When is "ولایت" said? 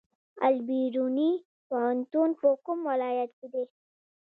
2.91-3.31